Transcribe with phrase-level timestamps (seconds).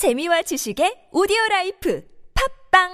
[0.00, 2.02] 재미와 지식의 오디오 라이프
[2.72, 2.88] 팟빵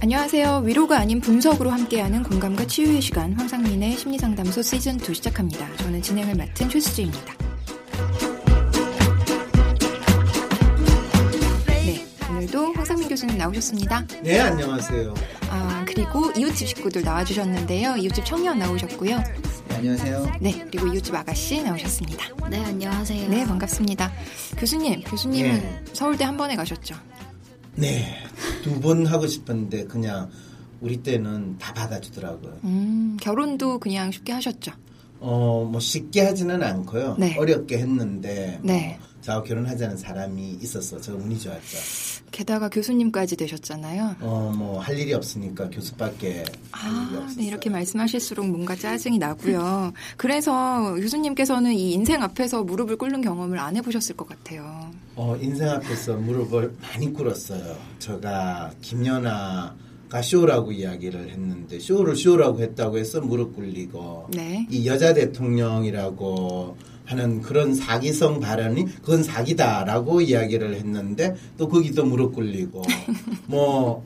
[0.00, 0.62] 안녕하세요.
[0.64, 5.76] 위로가 아닌 분석으로 함께하는 공감과 치유의 시간 황상민의 심리상담소 시즌2 시작합니다.
[5.76, 7.34] 저는 진행을 맡은 최수지입니다.
[11.66, 14.06] 네, 오늘도 황상민 교수님 나오셨습니다.
[14.22, 15.12] 네, 안녕하세요.
[15.50, 17.96] 아, 그리고 이웃집 식구들 나와주셨는데요.
[17.96, 19.16] 이웃집 청년 나오셨고요.
[19.68, 20.32] 네, 안녕하세요.
[20.40, 22.24] 네, 그리고 이웃집 아가씨 나오셨습니다.
[22.50, 23.28] 네, 안녕하세요.
[23.28, 24.10] 네, 반갑습니다.
[24.58, 25.84] 교수님, 교수님은 네.
[25.92, 26.94] 서울대 한 번에 가셨죠?
[27.76, 28.16] 네,
[28.62, 30.30] 두 번 하고 싶었는데 그냥
[30.80, 32.58] 우리 때는 다 받아주더라고요.
[32.64, 34.72] 음, 결혼도 그냥 쉽게 하셨죠?
[35.20, 37.16] 어, 뭐 쉽게 하지는 않고요.
[37.18, 37.36] 네.
[37.38, 38.98] 어렵게 했는데 네.
[38.98, 41.00] 뭐 저하고 결혼하자는 사람이 있었어.
[41.00, 41.78] 저 운이 좋았죠.
[42.30, 44.16] 게다가 교수님까지 되셨잖아요.
[44.20, 47.26] 어, 뭐 할 일이 없으니까 교수밖에 아.
[47.38, 49.92] 네, 이렇게 말씀하실수록 뭔가 짜증이 나고요.
[50.18, 54.90] 그래서 교수님께서는 이 인생 앞에서 무릎을 꿇는 경험을 안 해보셨을 것 같아요.
[55.16, 57.76] 어, 인생 앞에서 무릎을 많이 꿇었어요.
[57.98, 59.74] 제가 김연아
[60.10, 64.66] 가 쇼라고 이야기를 했는데 쇼를 쇼라고 했다고 해서 무릎 꿇리고 네.
[64.70, 72.82] 이 여자 대통령이라고 하는 그런 사기성 발언이 그건 사기다라고 이야기를 했는데 또 거기도 무릎 꿇리고
[73.46, 74.04] 뭐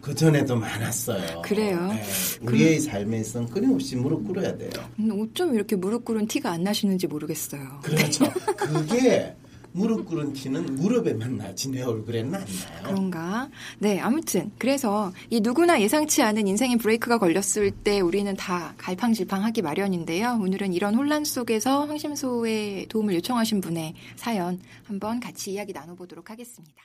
[0.00, 1.42] 그 전에도 많았어요.
[1.42, 1.88] 그래요?
[1.88, 2.02] 네,
[2.40, 4.70] 우리의 삶에 있어서는 끊임없이 무릎 꿇어야 돼요.
[4.98, 7.80] 음, 어쩜 이렇게 무릎 꿇은 티가 안 나시는지 모르겠어요.
[7.82, 8.24] 그렇죠.
[8.56, 9.34] 그게
[9.72, 12.82] 무릎 꿇은 티는 무릎에만 나지 내 얼굴에는 안 나요.
[12.82, 13.50] 그런가?
[13.78, 20.38] 네, 아무튼 그래서 이 누구나 예상치 않은 인생의 브레이크가 걸렸을 때 우리는 다 갈팡질팡하기 마련인데요.
[20.40, 26.82] 오늘은 이런 혼란 속에서 황심소의 도움을 요청하신 분의 사연 한번 같이 이야기 나눠보도록 하겠습니다.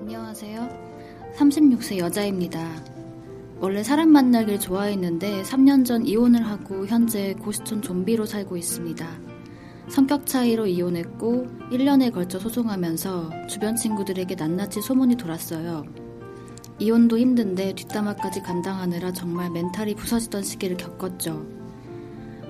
[0.00, 1.34] 안녕하세요.
[1.36, 3.07] 36세 여자입니다.
[3.60, 9.06] 원래 사람 만나길 좋아했는데 3년 전 이혼을 하고 현재 고시촌 좀비로 살고 있습니다.
[9.88, 15.84] 성격 차이로 이혼했고 1년에 걸쳐 소송하면서 주변 친구들에게 낱낱이 소문이 돌았어요.
[16.78, 21.44] 이혼도 힘든데 뒷담화까지 감당하느라 정말 멘탈이 부서지던 시기를 겪었죠.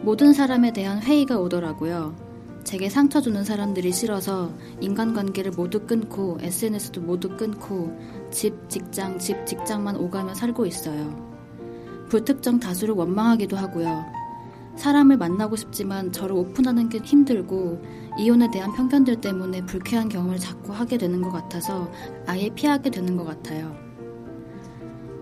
[0.03, 2.28] 모든 사람에 대한 회의가 오더라고요.
[2.69, 4.53] 제게 상처 주는 사람들이 싫어서
[4.83, 7.99] 인간관계를 모두 끊고 SNS도 모두 끊고
[8.31, 11.17] 집, 직장, 집, 직장만 오가며 살고 있어요.
[12.11, 14.05] 불특정 다수를 원망하기도 하고요.
[14.77, 17.83] 사람을 만나고 싶지만 저를 오픈하는 게 힘들고
[18.19, 21.91] 이혼에 대한 편견들 때문에 불쾌한 경험을 자꾸 하게 되는 것 같아서
[22.27, 23.75] 아예 피하게 되는 것 같아요.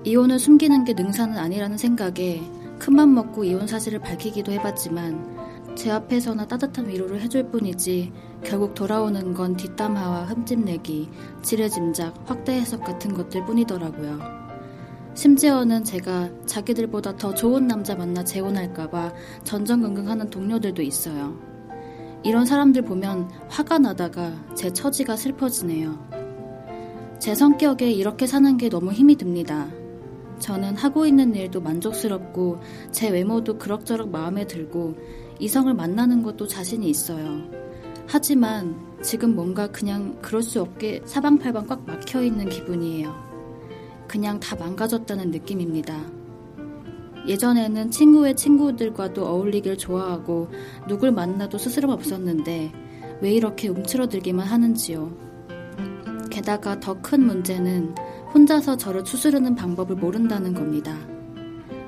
[0.03, 2.43] 이혼을 숨기는 게 능사는 아니라는 생각에
[2.81, 5.36] 큰맘 먹고 이혼 사실을 밝히기도 해봤지만
[5.77, 8.11] 제 앞에서나 따뜻한 위로를 해줄 뿐이지
[8.43, 11.11] 결국 돌아오는 건 뒷담화와 흠집내기,
[11.43, 14.19] 지레짐작, 확대 해석 같은 것들 뿐이더라고요.
[15.15, 19.13] 심지어는 제가 자기들보다 더 좋은 남자 만나 재혼할까봐
[19.45, 21.39] 전전긍긍하는 동료들도 있어요.
[22.25, 26.09] 이런 사람들 보면 화가 나다가 제 처지가 슬퍼지네요.
[27.19, 29.69] 제 성격에 이렇게 사는 게 너무 힘이 듭니다.
[30.39, 32.61] 저는 하고 있는 일도 만족스럽고
[32.91, 34.95] 제 외모도 그럭저럭 마음에 들고
[35.39, 37.43] 이성을 만나는 것도 자신이 있어요.
[38.07, 43.15] 하지만 지금 뭔가 그냥 그럴 수 없게 사방팔방 꽉 막혀 있는 기분이에요.
[44.09, 46.01] 그냥 다 망가졌다는 느낌입니다.
[47.27, 50.49] 예전에는 친구의 친구들과도 어울리길 좋아하고
[50.89, 52.73] 누굴 만나도 스스럼 없었는데
[53.21, 55.13] 왜 이렇게 움츠러들기만 하는지요.
[56.31, 57.95] 게다가 더 큰 문제는
[58.33, 60.97] 혼자서 저를 추스르는 방법을 모른다는 겁니다.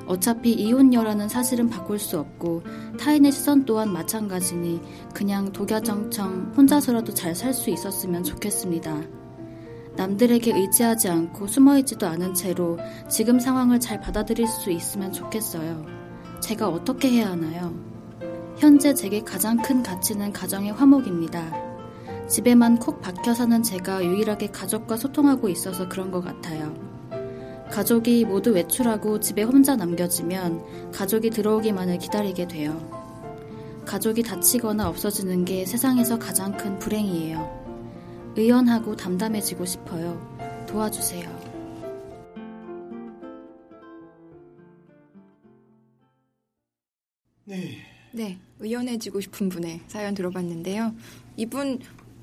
[0.09, 2.63] 어차피 이혼녀라는 사실은 바꿀 수 없고
[2.99, 4.81] 타인의 시선 또한 마찬가지니
[5.13, 9.03] 그냥 독야정청 혼자서라도 잘 살 수 있었으면 좋겠습니다.
[9.95, 15.85] 남들에게 의지하지 않고 숨어있지도 않은 채로 지금 상황을 잘 받아들일 수 있으면 좋겠어요.
[16.41, 17.71] 제가 어떻게 해야 하나요?
[18.57, 21.53] 현재 제게 가장 큰 가치는 가정의 화목입니다.
[22.27, 26.88] 집에만 콕 박혀 사는 제가 유일하게 가족과 소통하고 있어서 그런 것 같아요.
[27.71, 32.77] 가족이 모두 외출하고 집에 혼자 남겨지면 가족이 들어오기만을 기다리게 돼요.
[33.85, 38.33] 가족이 다치거나 없어지는 게 세상에서 가장 큰 불행이에요.
[38.35, 40.65] 의연하고 담담해지고 싶어요.
[40.67, 41.39] 도와주세요.
[47.45, 47.77] 네.
[48.11, 50.95] 네, 의연해지고 싶은 분의 사연 들어봤는데요.
[51.37, 51.79] 이분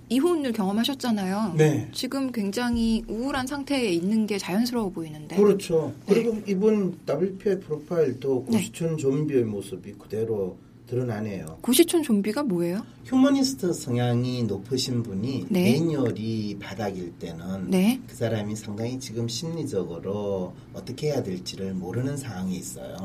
[0.09, 1.55] 이혼을 경험하셨잖아요.
[1.57, 1.89] 네.
[1.93, 5.37] 지금 굉장히 우울한 상태에 있는 게 자연스러워 보이는데.
[5.37, 5.93] 그렇죠.
[6.07, 6.15] 네.
[6.15, 8.59] 그리고 이분 WPI 프로파일도 네.
[8.59, 10.57] 고시촌 좀비의 모습이 그대로
[10.87, 11.59] 드러나네요.
[11.63, 12.87] 고시촌 좀비가 뭐예요?
[13.05, 15.73] 휴머니스트 성향이 높으신 분이 네.
[15.73, 18.01] 매뉴얼이 바닥일 때는 네.
[18.07, 22.97] 그 사람이 상당히 지금 심리적으로 어떻게 해야 될지를 모르는 상황이 있어요.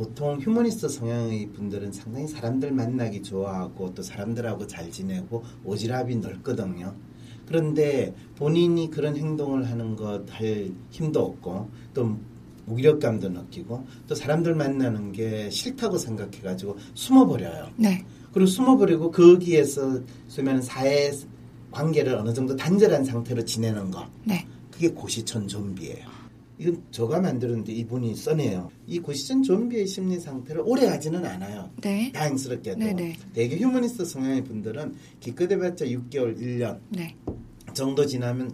[0.00, 6.94] 보통 휴머니스트 성향의 분들은 상당히 사람들 만나기 좋아하고 또 사람들하고 잘 지내고 오지랖이 넓거든요.
[7.44, 12.16] 그런데 본인이 그런 행동을 하는 것 할 힘도 없고 또
[12.64, 17.68] 무기력감도 느끼고 또 사람들 만나는 게 싫다고 생각해가지고 숨어버려요.
[17.76, 18.02] 네.
[18.32, 21.12] 그리고 숨어버리고 거기에서 쓰면 사회
[21.72, 24.08] 관계를 어느 정도 단절한 상태로 지내는 거.
[24.24, 24.46] 네.
[24.70, 26.19] 그게 고시촌 좀비예요.
[26.60, 28.70] 이건 제가 만들었는데 이분이 써내요.
[28.86, 31.70] 이 고시촌 좀비의 심리 상태를 오래 가지는 않아요.
[31.80, 32.12] 네.
[32.12, 32.78] 다행스럽게도.
[32.78, 33.16] 네네.
[33.32, 37.16] 대개 휴머니스트 성향의 분들은 기껏해봤자 6개월, 1년 네.
[37.72, 38.52] 정도 지나면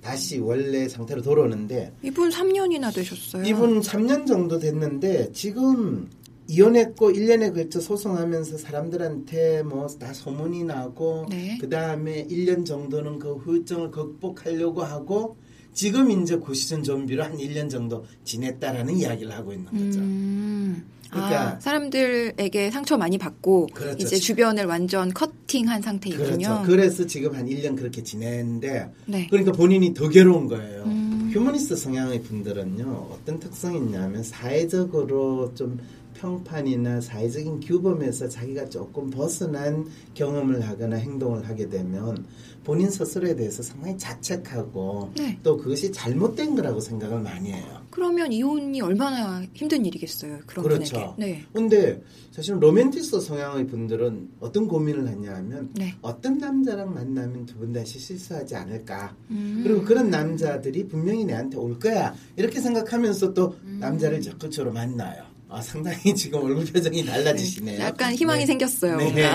[0.00, 3.42] 다시 원래 상태로 돌아오는데 이분 3년이나 되셨어요.
[3.44, 6.08] 이분 3년 정도 됐는데 지금
[6.46, 11.58] 이혼했고 1년에 걸쳐 소송하면서 사람들한테 뭐 다 소문이 나고 네.
[11.60, 15.36] 그 다음에 1년 정도는 그 후유증을 극복하려고 하고
[15.72, 20.00] 지금 이제 고시전 좀비로 한 1년 정도 지냈다라는 이야기를 하고 있는 거죠.
[20.00, 20.84] 음.
[21.10, 23.96] 그러니까- 아, 사람들에게 상처 많이 받고 그렇죠.
[24.04, 26.26] 이제 주변을 완전 커팅한 상태이군요.
[26.36, 26.62] 그렇죠.
[26.66, 29.26] 그래서 지금 한 1년 그렇게 지냈는데 네.
[29.30, 30.82] 그러니까 본인이 더 괴로운 거예요.
[30.84, 31.30] 음.
[31.32, 35.78] 휴머니스트 성향의 분들은요, 어떤 특성이 있냐면 사회적으로 좀
[36.18, 42.26] 평판이나 사회적인 규범에서 자기가 조금 벗어난 경험을 하거나 행동을 하게 되면
[42.64, 45.38] 본인 스스로에 대해서 상당히 자책하고 네.
[45.42, 47.64] 또 그것이 잘못된 거라고 생각을 많이 해요.
[47.90, 50.40] 그러면 이혼이 얼마나 힘든 일이겠어요.
[50.44, 51.14] 그런 그렇죠.
[51.16, 51.32] 분에게.
[51.32, 51.44] 네.
[51.52, 55.94] 근데 사실 로맨티스트 성향의 분들은 어떤 고민을 하냐 하면 네.
[56.02, 59.16] 어떤 남자랑 만나면 두 번 다시 실수하지 않을까.
[59.30, 59.62] 음.
[59.64, 62.14] 그리고 그런 남자들이 분명히 내한테 올 거야.
[62.36, 63.78] 이렇게 생각하면서 또 음.
[63.80, 65.24] 남자를 적극적으로 만나요.
[65.48, 67.80] 아, 상당히 지금 얼굴 표정이 달라지시네요.
[67.80, 68.98] 약간 희망이 생겼어요.
[68.98, 69.30] 네.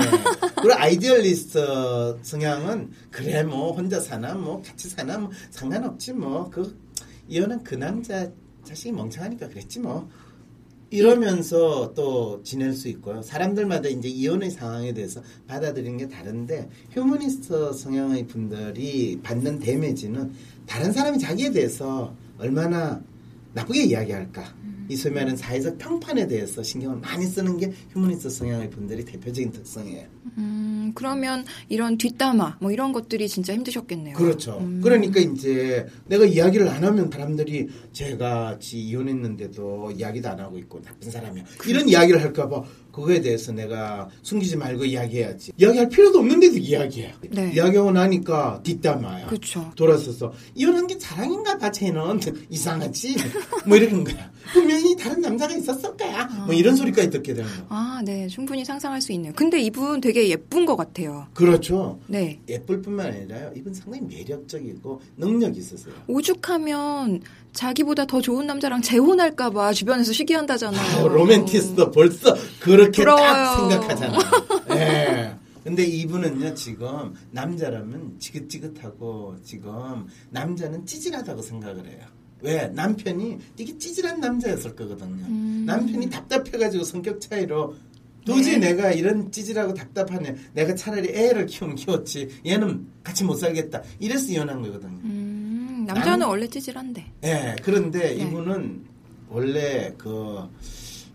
[0.55, 6.77] 그리고 아이디얼리스트 성향은 그래 뭐 혼자 사나 뭐 같이 사나 뭐 상관없지 뭐 그
[7.27, 8.29] 이혼은 그 남자
[8.63, 10.09] 자식이 멍청하니까 그랬지 뭐
[10.89, 13.21] 이러면서 또 지낼 수 있고요.
[13.23, 20.31] 사람들마다 이제 이혼의 상황에 대해서 받아들이는 게 다른데 휴머니스트 성향의 분들이 받는 데미지는
[20.67, 23.01] 다른 사람이 자기에 대해서 얼마나
[23.53, 24.53] 나쁘게 이야기할까.
[24.89, 30.12] 이 소면은 사회적 평판에 대해서 신경을 많이 쓰는 게 휴머니스트 성향의 분들이 대표적인 특성이에요.
[30.37, 34.15] 음, 그러면 이런 뒷담화 뭐 이런 것들이 진짜 힘드셨겠네요.
[34.15, 34.57] 그렇죠.
[34.59, 34.81] 음.
[34.83, 41.09] 그러니까 이제 내가 이야기를 안 하면 사람들이 제가 지 이혼했는데도 이야기도 안 하고 있고 나쁜
[41.09, 41.43] 사람이야.
[41.67, 45.51] 이런 이야기를 할까 봐 그거에 대해서 내가 숨기지 말고 이야기해야지.
[45.57, 47.13] 이야기할 필요도 없는데도 이야기해.
[47.31, 47.51] 네.
[47.53, 49.27] 이야기하고 나니까 뒷담화야.
[49.27, 49.71] 그렇죠.
[49.75, 52.19] 돌아서서 이혼한 게 자랑인가 봐 쟤는
[52.49, 53.15] 이상하지
[53.65, 58.01] 뭐 이러는 거야 분명히 다른 남자가 있었을 거야 뭐 이런 소리까지 듣게 되는 거야 아,
[58.05, 58.27] 네.
[58.27, 59.33] 충분히 상상할 수 있네요.
[59.35, 61.27] 근데 이분 되게 예쁜 것 같아요.
[61.33, 62.39] 그렇죠 네.
[62.47, 67.21] 예쁠 뿐만 아니라 이분 상당히 매력적이고 능력이 있으세요 오죽하면
[67.53, 71.05] 자기보다 더 좋은 남자랑 재혼할까봐 주변에서 시기한다잖아요.
[71.05, 73.69] 아, 로맨티스트 벌써 그렇게 딱 부러워요.
[73.69, 74.17] 생각하잖아
[74.75, 75.35] 예.
[75.63, 82.05] 근데 이분은요 지금 남자라면 지긋지긋하고 지금 남자는 찌질하다고 생각을 해요.
[82.41, 85.25] 왜 남편이 되게 찌질한 남자였을 거거든요.
[85.25, 85.63] 음.
[85.65, 87.73] 남편이 답답해가지고 성격 차이로
[88.25, 88.73] 도저히 네.
[88.73, 90.35] 내가 이런 찌질하고 답답하네.
[90.53, 92.29] 내가 차라리 애를 키우면 키웠지.
[92.45, 93.81] 얘는 같이 못 살겠다.
[93.99, 94.97] 이래서 이혼한 거거든요.
[95.03, 97.05] 음, 남자는 남- 원래 찌질한데.
[97.25, 98.23] 예, 그런데 네.
[98.23, 98.85] 이분은
[99.29, 100.39] 원래 그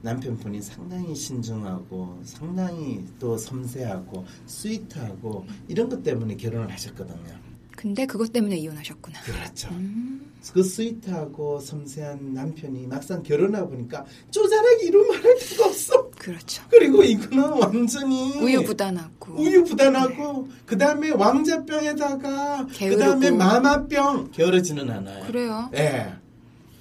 [0.02, 7.47] 남편분이 상당히 신중하고 상당히 또 섬세하고 스위트하고 이런 것 때문에 결혼을 하셨거든요.
[7.78, 9.20] 근데 그것 때문에 이혼하셨구나.
[9.20, 9.68] 그렇죠.
[9.70, 16.10] 음, 그 스위트하고 섬세한 남편이 막상 결혼하고 보니까 쪼잔하게 이루 말할 데가 없어.
[16.10, 16.64] 그렇죠.
[16.70, 19.34] 그리고 이거는 완전히 우유부단하고.
[19.34, 22.98] 우유부단하고 그 다음에 왕자병에다가 그.
[22.98, 25.24] 다음에 마마병 게으르지는 않아요.
[25.28, 25.70] 그래요.
[25.74, 26.14] 예.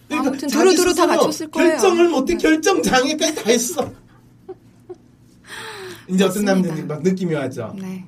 [0.10, 1.70] 아무튼 자기 두루두루 다 갖췄을 거예요.
[1.74, 2.40] 결정을 못해 네.
[2.40, 3.94] 결정 장애까지 다 했어.
[6.10, 6.54] 이제 어떤 맞습니다.
[6.54, 7.76] 남자들이 막 느낌이 와죠.
[7.80, 8.04] 네.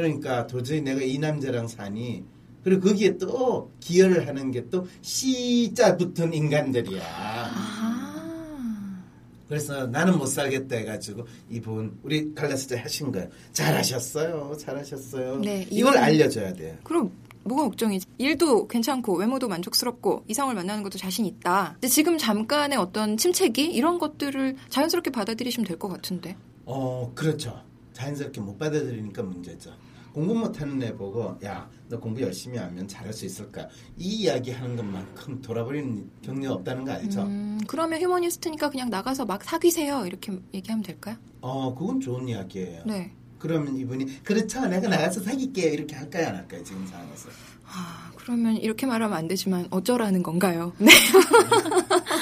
[0.00, 2.22] 그러니까 도저히 내가 이 남자랑 사니
[2.62, 7.02] 그리고 거기에 또 기여를 하는 게 또 시자 붙은 인간들이야.
[7.02, 9.02] 아.
[9.48, 13.28] 그래서 나는 못 살겠다 해가지고 이분 우리 갈라스자 하신 거예요.
[13.52, 14.56] 잘하셨어요.
[14.58, 15.38] 잘하셨어요.
[15.38, 16.76] 네, 이걸 알려줘야 돼요.
[16.82, 17.12] 그럼
[17.44, 18.06] 뭐가 걱정이지?
[18.18, 21.72] 일도 괜찮고 외모도 만족스럽고 이성을 만나는 것도 자신 있다.
[21.74, 26.36] 근데 지금 잠깐의 어떤 침체기 이런 것들을 자연스럽게 받아들이시면 될 것 같은데.
[26.66, 27.62] 어, 그렇죠.
[27.92, 29.70] 자연스럽게 못 받아들이니까 문제죠.
[30.16, 33.68] 공부 못하는 애 보고 야 너 공부 열심히 하면 잘할 수 있을까
[33.98, 37.22] 이 이야기 하는 것만큼 돌아버리는 경력 없다는 거 알죠?
[37.22, 41.16] 음, 그러면 휴머니스트니까 그냥 나가서 막 사귀세요 이렇게 얘기하면 될까요?
[41.42, 42.82] 어 그건 좋은 이야기예요.
[42.86, 43.12] 네.
[43.38, 47.28] 그러면 이분이 그렇죠 내가 나가서 사귈게요 이렇게 할까요 안 할까요 지금 상황에서
[47.66, 50.72] 아, 그러면 이렇게 말하면 안 되지만 어쩌라는 건가요?
[50.80, 50.90] 네.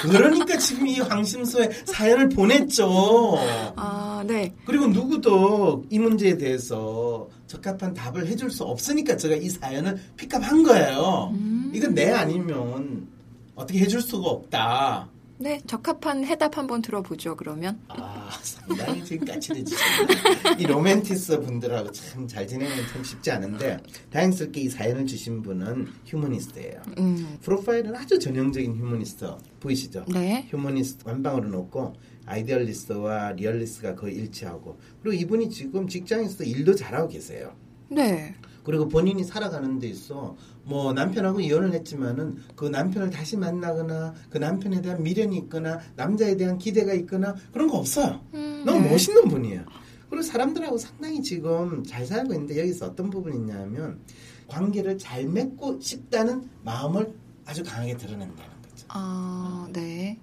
[0.09, 3.37] 그러니까 지금 이 황심소에 사연을 보냈죠.
[3.75, 4.53] 아, 네.
[4.65, 11.31] 그리고 누구도 이 문제에 대해서 적합한 답을 해줄 수 없으니까 제가 이 사연을 픽업한 거예요.
[11.33, 11.71] 음.
[11.73, 13.07] 이건 내 아니면
[13.55, 15.09] 어떻게 해줄 수가 없다.
[15.37, 17.77] 네, 적합한 해답 한번 들어보죠, 그러면.
[17.89, 20.13] 아, 상당히 지금 까칠해지셨네.
[20.59, 23.77] 이 로맨티스트 분들하고 참 잘 지내는 참 쉽지 않은데,
[24.11, 26.81] 다행스럽게 이 사연을 주신 분은 휴머니스트예요.
[26.99, 29.25] 음, 프로파일은 아주 전형적인 휴머니스트
[29.59, 30.05] 보이시죠?
[30.13, 30.47] 네.
[30.49, 31.93] 휴머니스트 만빵으로 놓고
[32.25, 37.53] 아이디얼리스트와 리얼리스트가 거의 일치하고 그리고 이분이 지금 직장에서 일도 잘하고 계세요.
[37.89, 38.33] 네.
[38.65, 44.81] 그리고 본인이 살아가는 데 있어 뭐 남편하고 이혼을 했지만은 그 남편을 다시 만나거나 그 남편에
[44.81, 48.19] 대한 미련이 있거나 남자에 대한 기대가 있거나 그런 거 없어요.
[48.33, 48.89] 음, 너무 네.
[48.89, 49.63] 멋있는 분이에요.
[50.09, 53.99] 그리고 사람들하고 상당히 지금 잘 살고 있는데 여기서 어떤 부분이 있냐면
[54.47, 57.13] 관계를 잘 맺고 싶다는 마음을
[57.45, 58.85] 아주 강하게 드러낸다는 거죠.
[58.89, 60.19] 아, 네.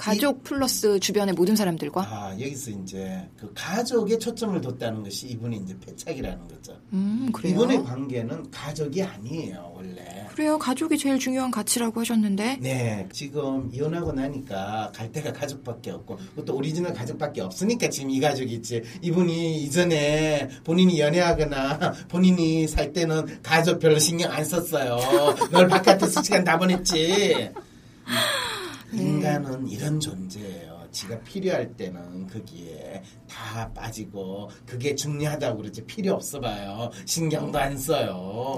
[0.00, 2.00] 가족 플러스 주변의 모든 사람들과?
[2.00, 6.74] 아, 여기서 이제 그 가족에 초점을 뒀다는 것이 이분의 이제 패착이라는 거죠.
[6.94, 7.52] 음, 그래요?
[7.52, 10.26] 이분의 관계는 가족이 아니에요, 원래.
[10.30, 10.58] 그래요.
[10.58, 12.60] 가족이 제일 중요한 가치라고 하셨는데.
[12.60, 18.54] 네, 지금 이혼하고 나니까 갈 데가 가족밖에 없고, 또 오리지널 가족밖에 없으니까 지금 이 가족이
[18.54, 18.82] 있지.
[19.02, 21.78] 이분이 이전에 본인이 연애하거나
[22.08, 24.98] 본인이 살 때는 가족 별로 신경 안 썼어요.
[25.50, 27.50] 널 바깥에서 시간 다 보냈지.
[29.24, 30.88] 인간은 이런 존재예요.
[30.90, 36.90] 지가 필요할 때는 거기에 다 빠지고 그게 중요하다고 그러지 필요 없어 봐요.
[37.04, 38.56] 신경도 안 써요.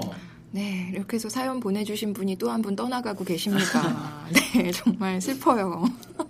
[0.51, 4.25] 네, 이렇게 해서 사연 보내주신 분이 또 한 분 떠나가고 계십니다.
[4.55, 5.83] 네, 정말 슬퍼요.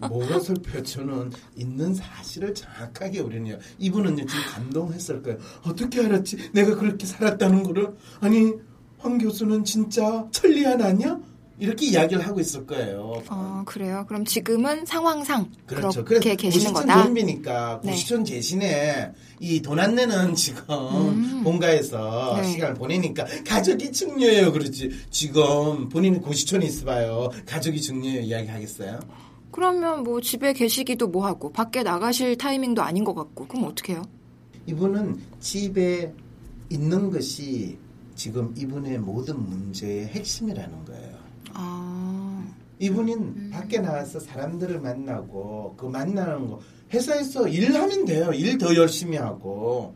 [0.10, 0.82] 뭐가 슬퍼요?
[0.82, 5.38] 저는 있는 사실을 정확하게 우리는 이분은 지금 감동했을 거예요.
[5.64, 6.52] 어떻게 알았지?
[6.54, 8.52] 내가 그렇게 살았다는 거를 아니
[8.98, 11.20] 황 교수는 진짜 천리안 아니야?
[11.60, 13.24] 이렇게 이야기를 하고 있을 거예요.
[13.30, 14.06] 어, 그래요.
[14.08, 16.04] 그럼 지금은 상황상 그렇죠.
[16.04, 17.04] 그렇게 계시는 거다.
[17.04, 17.92] 좀비니까 네.
[17.92, 21.42] 고시촌 대신에 이돈 안 내는 지금 음.
[21.44, 22.52] 본가에서 네.
[22.52, 24.52] 시간을 보내니까 가족이 중요해요.
[24.52, 24.90] 그렇지.
[25.12, 27.30] 지금 본인이 고시촌에 있어봐요.
[27.46, 28.22] 가족이 중요해요.
[28.22, 29.00] 이야기 하겠어요?
[29.52, 34.02] 그러면 뭐 집에 계시기도 뭐하고 밖에 나가실 타이밍도 아닌 것 같고 그럼 어떻게 해요?
[34.66, 36.12] 이분은 집에
[36.70, 37.78] 있는 것이
[38.16, 41.23] 지금 이분의 모든 문제의 핵심이라는 거예요.
[41.54, 42.46] 아,
[42.80, 46.60] 이분은 밖에 나가서 사람들을 만나고 그 만나는 거
[46.94, 48.32] 회사에서 일하면 돼요.
[48.34, 49.94] 일 더 열심히 하고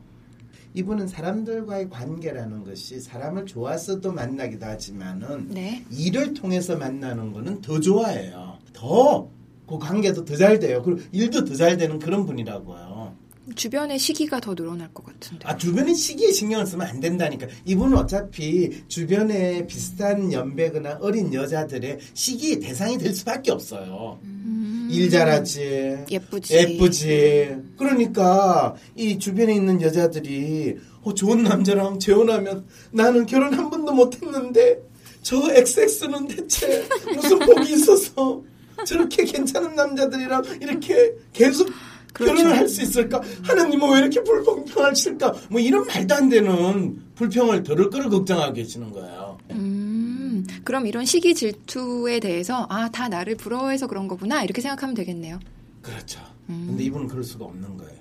[0.74, 5.84] 이분은 사람들과의 관계라는 것이 사람을 좋아서도 만나기도 하지만은 네.
[5.92, 8.58] 일을 통해서 만나는 거는 더 좋아해요.
[8.74, 9.30] 더
[9.68, 10.82] 그 관계도 더 잘 돼요.
[10.82, 13.14] 그리고 일도 더 잘 되는 그런 분이라고요.
[13.56, 15.48] 주변의 시기가 더 늘어날 것 같은데.
[15.48, 17.48] 아, 주변의 시기에 신경을 쓰면 안 된다니까.
[17.66, 24.20] 이분은 어차피 주변에 비슷한 연배거나 어린 여자들의 시기의 대상이 될 수밖에 없어요.
[24.24, 26.06] 음, 일 잘하지.
[26.10, 26.54] 예쁘지.
[26.56, 27.56] 예쁘지.
[27.78, 34.82] 그러니까 이 주변에 있는 여자들이 어, 좋은 남자랑 재혼하면 나는 결혼 한 번도 못 했는데
[35.22, 38.42] 저 XX는 대체 무슨 복이 있어서
[38.86, 41.70] 저렇게 괜찮은 남자들이랑 이렇게 계속
[42.18, 42.34] 그렇죠.
[42.36, 43.22] 결혼을 할 수 있을까?
[43.44, 45.34] 하나님은 왜 이렇게 불공평하실까?
[45.52, 49.38] 뭐 이런 말도 안 되는 불평을 들을 거를 걱정하고 계시는 거예요.
[49.52, 55.40] 음, 그럼 이런 시기 질투에 대해서 아, 다 나를 부러워해서 그런 거구나 이렇게 생각하면 되겠네요.
[55.82, 56.20] 그렇죠.
[56.50, 56.66] 음.
[56.70, 57.98] 근데 이분은 그럴 수가 없는 거예요.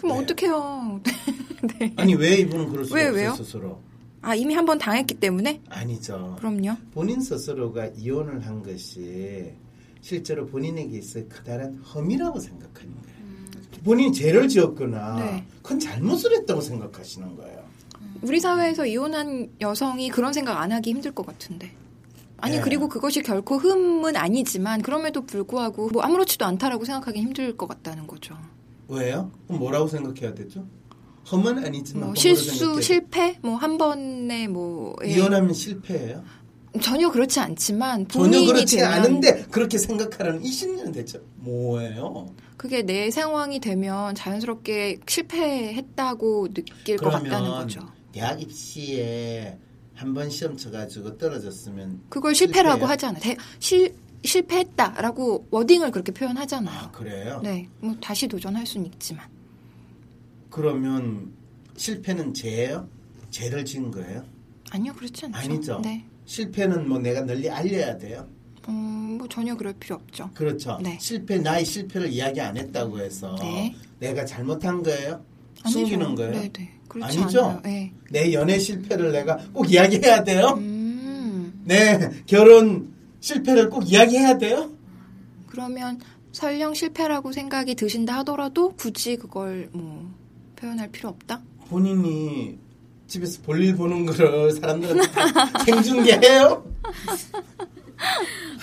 [0.00, 0.24] 그럼 네.
[0.24, 1.00] 어떡해요?
[1.78, 1.92] 네.
[1.96, 3.34] 아니 왜 이분은 그럴 수가 왜, 없어요?
[3.44, 3.80] 스스로?
[4.22, 5.60] 아, 이미 한 번 당했기 때문에?
[5.70, 6.34] 아니죠.
[6.40, 6.72] 그럼요.
[6.92, 9.52] 본인 스스로가 이혼을 한 것이
[10.00, 13.16] 실제로 본인에게 있어 커다란 험이라고 생각하는 거예요.
[13.86, 15.44] 본인이 죄를 지었거나 네.
[15.62, 17.64] 큰 잘못을 했다고 생각하시는 거예요.
[18.20, 21.70] 우리 사회에서 이혼한 여성이 그런 생각 안 하기 힘들 것 같은데.
[22.38, 22.62] 아니 네.
[22.62, 28.36] 그리고 그것이 결코 흠은 아니지만 그럼에도 불구하고 뭐 아무렇지도 않다라고 생각하기 힘들 것 같다는 거죠.
[28.88, 29.30] 왜요?
[29.46, 30.66] 그럼 뭐라고 생각해야 되죠?
[31.30, 35.10] 험은 아니지만 뭐 실수, 생각해야 실패, 뭐 한 번에 뭐 예.
[35.10, 36.24] 이혼하면 실패예요?
[36.80, 42.34] 전혀 그렇지 않지만 전혀 본인이 그렇지 되면 않은데 그렇게 생각하라는 이 신념은 대체 뭐예요?
[42.56, 47.80] 그게 내 상황이 되면 자연스럽게 실패했다고 느낄 것 같다는 거죠.
[48.12, 49.58] 대학 입시에
[49.94, 52.90] 한 번 시험 쳐가지고 떨어졌으면 그걸 실패라고 실패예요?
[52.90, 53.18] 하잖아.
[53.18, 56.78] 대, 실, 실패했다라고 워딩을 그렇게 표현하잖아요.
[56.78, 57.40] 아 그래요?
[57.42, 59.26] 네, 뭐 다시 도전할 수는 있지만.
[60.50, 61.30] 그러면
[61.76, 62.88] 실패는 죄예요?
[63.30, 64.24] 죄를 지은 거예요?
[64.70, 65.38] 아니요, 그렇지 않죠.
[65.38, 65.80] 아니죠.
[65.82, 66.04] 네.
[66.26, 68.28] 실패는 뭐 내가 널리 알려야 돼요.
[68.68, 70.28] 음, 뭐 전혀 그럴 필요 없죠.
[70.34, 70.78] 그렇죠.
[70.82, 70.98] 네.
[71.00, 73.74] 실패 나의 실패를 이야기 안 했다고 해서 네.
[74.00, 75.24] 내가 잘못한 거예요?
[75.62, 75.78] 아니죠.
[75.78, 76.32] 숨기는 거예요?
[76.32, 76.70] 네, 네.
[76.88, 77.60] 그렇지 아니죠.
[77.64, 77.92] 네.
[78.10, 80.54] 내 연애 실패를 내가 꼭 이야기해야 돼요?
[80.58, 84.70] 음, 내 결혼 실패를 꼭 이야기해야 돼요?
[85.46, 86.00] 그러면
[86.32, 90.12] 설령 실패라고 생각이 드신다 하더라도 굳이 그걸 뭐
[90.56, 91.40] 표현할 필요 없다?
[91.68, 92.58] 본인이
[93.06, 96.64] 집에서 볼일 보는 거를 사람들한테 다 생중계해요?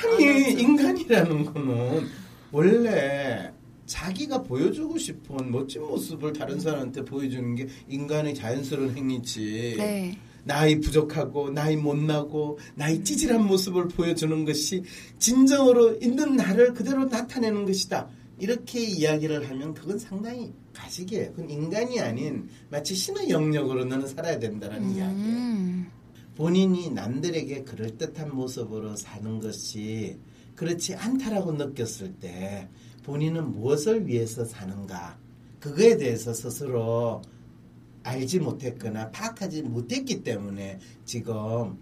[0.04, 2.08] 아니 인간이라는 거는
[2.52, 3.52] 원래
[3.86, 9.76] 자기가 보여주고 싶은 멋진 모습을 다른 사람한테 보여주는 게 인간의 자연스러운 행위지.
[9.78, 10.18] 네.
[10.46, 14.84] 나이 부족하고 나이 못나고 나이 찌질한 모습을 보여주는 것이
[15.20, 18.10] 진정으로 있는 나를 그대로 나타내는 것이다.
[18.44, 21.32] 이렇게 이야기를 하면 그건 상당히 가식이에요.
[21.32, 25.30] 그건 인간이 아닌 마치 신의 영역으로 너는 살아야 된다는 이야기예요.
[25.30, 25.90] 음,
[26.36, 30.18] 본인이 남들에게 그럴듯한 모습으로 사는 것이
[30.56, 32.68] 그렇지 않다라고 느꼈을 때
[33.04, 35.18] 본인은 무엇을 위해서 사는가
[35.62, 37.22] 그거에 대해서 스스로
[38.04, 41.78] 알지 못했거나 파악하지 못했기 때문에 지금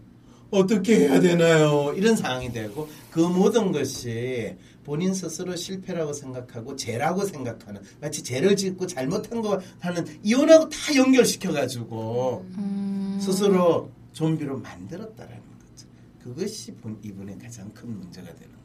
[0.51, 1.91] 어떻게 해야 되나요?
[1.98, 8.88] 이런 상황이 되고 그 모든 것이 본인 스스로 실패라고 생각하고 죄라고 생각하는 마치 죄를 짓고
[8.88, 13.20] 잘못한 거 하는 이혼하고 다 연결시켜 가지고 음.
[13.22, 15.88] 스스로 좀비로 만들었다라는 거죠.
[16.24, 18.62] 그것이 본 이분의 가장 큰 문제가 되는 거예요.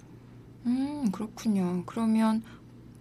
[0.67, 1.83] 음, 그렇군요.
[1.87, 2.43] 그러면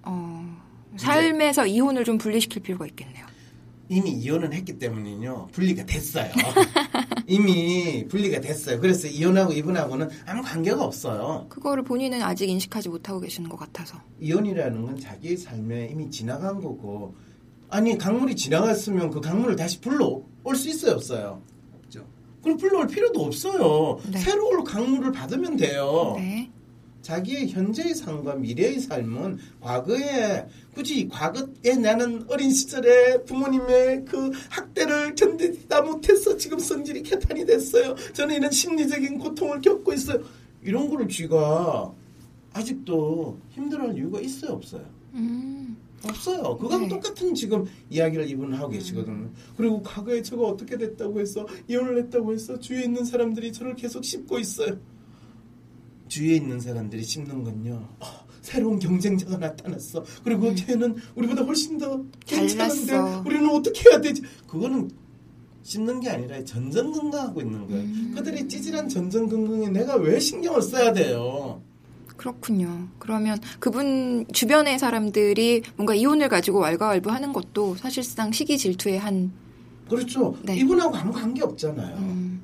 [0.04, 0.58] 어,
[0.98, 3.26] 삶에서 이혼을 좀 분리시킬 필요가 있겠네요.
[3.90, 5.50] 이미 이혼은 했기 때문에요.
[5.52, 6.32] 분리가 됐어요.
[7.28, 8.80] 이미 분리가 됐어요.
[8.80, 11.48] 그래서 이혼하고 이분하고는 아무 관계가 없어요.
[11.50, 13.98] 그거를 본인은 아직 인식하지 못하고 계시는 것 같아서.
[14.20, 17.16] 이혼이라는 건 자기의 삶에 이미 지나간 거고
[17.70, 21.42] 아니 강물이 지나갔으면 그 강물을 다시 불러 올 수 있어요 없어요?
[21.78, 22.06] 없죠.
[22.44, 24.00] 그럼 불러올 필요도 없어요.
[24.12, 24.20] 네.
[24.20, 26.14] 새로운 강물을 받으면 돼요.
[26.18, 26.52] 네.
[27.06, 35.84] 자기의 현재의 삶과 미래의 삶은 과거에 굳이 과거에 나는 어린 시절에 부모님의 그 학대를 견디다
[35.84, 37.94] 못해서 지금 성질이 개탄이 됐어요.
[38.14, 40.24] 저는 이런 심리적인 고통을 겪고 있어요.
[40.64, 41.94] 이런 거를 쥐가
[42.54, 44.84] 아직도 힘들어할 이유가 있어요, 없어요?
[45.14, 46.58] 음, 없어요.
[46.58, 46.88] 그거랑 네.
[46.88, 49.30] 똑같은 지금 이야기를 이분은 하고 계시거든요.
[49.56, 54.40] 그리고 과거에 제가 어떻게 됐다고 해서 이혼을 했다고 해서 주위에 있는 사람들이 저를 계속 씹고
[54.40, 54.80] 있어요.
[56.08, 57.88] 주위에 있는 사람들이 씹는 건요.
[58.00, 58.06] 어,
[58.42, 60.04] 새로운 경쟁자가 나타났어.
[60.24, 63.24] 그리고 쟤는 우리보다 훨씬 더 괜찮은데 잘났어.
[63.26, 64.22] 우리는 어떻게 해야 되지?
[64.48, 64.90] 그거는
[65.64, 67.82] 씹는 게 아니라 전전긍긍하고 있는 거예요.
[67.82, 68.14] 음.
[68.16, 71.62] 그들이 찌질한 전전긍긍에 내가 왜 신경을 써야 돼요?
[72.18, 72.88] 그렇군요.
[73.00, 79.32] 그러면 그분 주변의 사람들이 뭔가 이혼을 가지고 왈가왈부하는 것도 사실상 시기 질투의 한
[79.90, 80.38] 그렇죠.
[80.44, 80.56] 네.
[80.58, 81.98] 이분하고 아무 관계 없잖아요.
[81.98, 82.42] 음,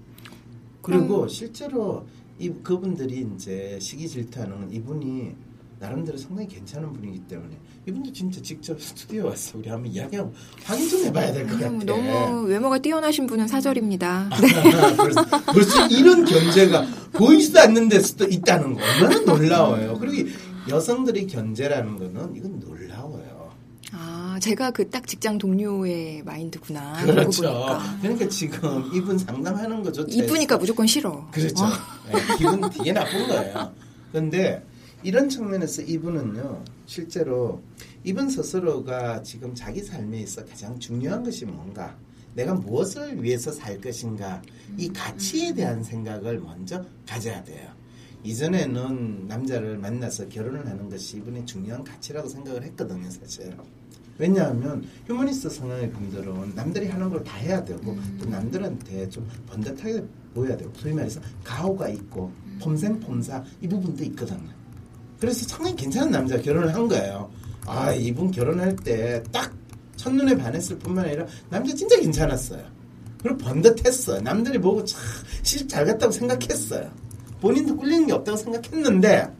[0.81, 2.05] 그리고 실제로
[2.41, 5.35] 이 그분들이 이제 시기 질투하는 건 이분이
[5.79, 7.55] 나름대로 상당히 괜찮은 분이기 때문에
[7.87, 11.65] 이분도 진짜 직접 스튜디오 와서 우리 한번 이야기하고 확인 좀 해봐야 될 것 같아.
[11.69, 14.29] 너무, 너무 외모가 뛰어나신 분은 사절입니다.
[14.97, 19.97] 벌써, 벌써 이런 견제가 보이지도 않는 데서도 있다는 거 얼마나 놀라워요.
[19.99, 20.33] 그리고 이
[20.69, 22.61] 여성들의 견제라는 거는 이건.
[22.67, 22.70] 아,
[24.41, 27.05] 제가 그 딱 직장 동료의 마인드구나.
[27.05, 27.43] 그렇죠.
[27.43, 27.97] 보니까.
[28.01, 31.25] 그러니까 지금 이분 상담하는 거조차 이쁘니까 무조건 싫어.
[31.31, 31.63] 그렇죠.
[31.63, 31.69] 어?
[32.11, 33.73] 네, 기분 되게 나쁜 거예요.
[34.11, 34.65] 그런데
[35.03, 37.61] 이런 측면에서 이분은요, 실제로
[38.03, 41.95] 이분 스스로가 지금 자기 삶에 있어 가장 중요한 것이 뭔가,
[42.33, 44.41] 내가 무엇을 위해서 살 것인가,
[44.77, 47.69] 이 가치에 대한 생각을 먼저 가져야 돼요.
[48.23, 53.55] 이전에는 남자를 만나서 결혼을 하는 것이 이분의 중요한 가치라고 생각을 했거든요, 사실.
[54.21, 60.03] 왜냐하면 휴머니스트 성향의 분들은 남들이 하는 걸 다 해야 되고 또 남들한테 좀 번듯하게
[60.35, 62.31] 보여야 되고 소위 말해서 가오가 있고
[62.61, 64.49] 폼생폼사 이 부분도 있거든요.
[65.19, 67.31] 그래서 상당히 괜찮은 남자 결혼을 한 거예요.
[67.65, 69.51] 아 이분 결혼할 때 딱
[69.95, 72.63] 첫눈에 반했을 뿐만 아니라 남자 진짜 괜찮았어요.
[73.23, 74.21] 그리고 번듯했어요.
[74.21, 74.99] 남들이 보고 참
[75.41, 76.91] 시집 잘 갔다고 생각했어요.
[77.39, 79.31] 본인도 꿀리는 게 없다고 생각했는데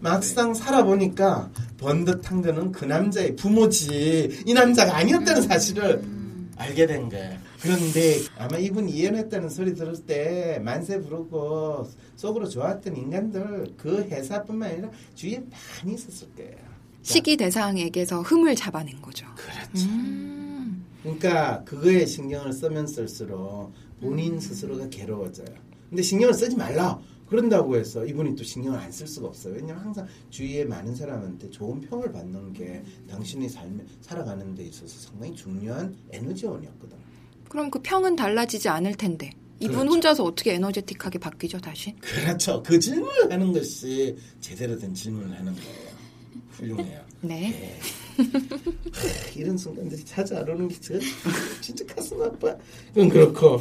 [0.00, 6.02] 막상 살아보니까 번듯한 거는 그 남자의 부모지 이 남자가 아니었다는 사실을
[6.56, 7.38] 알게 된 거예요.
[7.62, 14.90] 그런데 아마 이분 이혼했다는 소리 들을 때 만세 부르고 속으로 좋았던 인간들 그 회사뿐만 아니라
[15.14, 15.42] 주위에
[15.82, 16.56] 많이 있었을 거예요.
[17.02, 19.26] 시기 대상에게서 흠을 잡아낸 거죠.
[19.36, 19.88] 그렇죠.
[19.88, 25.46] 음, 그러니까 그거에 신경을 쓰면 쓸수록 본인 스스로가 괴로워져요.
[25.88, 26.98] 근데 신경을 쓰지 말라.
[27.28, 29.54] 그런다고 해서 이분이 또 신경을 안쓸 수가 없어요.
[29.54, 35.34] 왜냐면 항상 주위에 많은 사람한테 좋은 평을 받는 게 당신의 삶에 살아가는 데 있어서 상당히
[35.34, 36.96] 중요한 에너지원이었거든.
[37.48, 39.30] 그럼 그 평은 달라지지 않을 텐데.
[39.60, 39.90] 이분 그렇죠.
[39.92, 41.94] 혼자서 어떻게 에너제틱하게 바뀌죠, 다시?
[41.96, 42.62] 그렇죠.
[42.62, 45.88] 그 질문을 하는 것이 제대로 된 질문을 하는 거예요.
[46.50, 47.04] 훌륭해요.
[47.20, 47.52] 네.
[47.60, 48.22] 예.
[48.22, 50.76] 하, 이런 순간들이 찾아오는 게
[51.60, 52.56] 진짜 가슴 아파.
[52.94, 53.60] 그건 그렇고.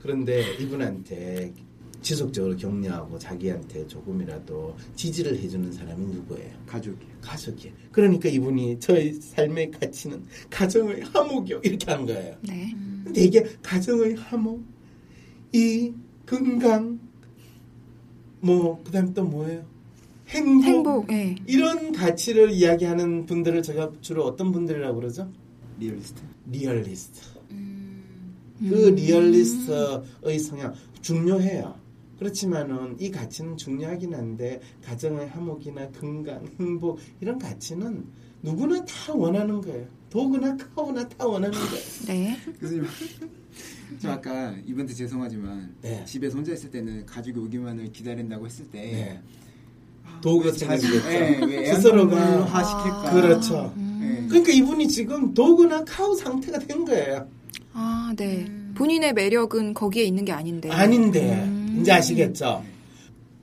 [0.00, 1.54] 그런데 이분한테
[2.02, 6.50] 지속적으로 격려하고 자기한테 조금이라도 지지를 해주는 사람이 누구예요?
[6.66, 7.12] 가족이에요.
[7.20, 7.74] 가족이에요.
[7.92, 11.60] 그러니까 이분이 저의 삶의 가치는 가정의 화목이요.
[11.62, 12.36] 이렇게 하는 거예요.
[12.42, 12.74] 네.
[13.04, 14.62] 근데 이게 가정의 화목,
[15.52, 15.92] 이
[16.26, 16.98] 건강,
[18.40, 19.64] 뭐 그 다음 또 뭐예요?
[20.28, 21.36] 행복, 행복, 예.
[21.46, 25.30] 이런 가치를 이야기하는 분들을 제가 주로 어떤 분들이라고 그러죠?
[25.78, 26.22] 리얼리스트.
[26.50, 27.20] 리얼리스트.
[27.50, 28.02] 음,
[28.58, 31.74] 그 리얼리스트의 성향 중요해요.
[32.22, 38.04] 그렇지만은 이 가치는 중요하긴 한데 가정의 화목이나 건강, 행복 이런 가치는
[38.42, 39.86] 누구나 다 원하는 거예요.
[40.08, 41.84] dog나 cow나 다 원하는 거예요.
[42.06, 42.36] 네.
[42.60, 42.84] 교수님,
[43.98, 46.04] 저 아까 이분한테 죄송하지만 네.
[46.04, 49.20] 집에서 혼자 있을 때는 가족이 오기만을 기다린다고 했을 때 네.
[50.20, 51.10] dog가 자식, 생기겠죠.
[51.10, 53.12] 예, 왜 스스로가 애완동물화 시킬까?
[53.12, 53.74] 그렇죠.
[53.76, 54.26] 예.
[54.28, 57.26] 그러니까 이분이 지금 dog나 cow 상태가 된 거예요.
[57.72, 58.44] 아, 네.
[58.46, 58.74] 음.
[58.76, 60.70] 본인의 매력은 거기에 있는 게 아닌데.
[60.70, 61.51] 아닌데 음.
[61.82, 62.64] 이제 아시겠죠?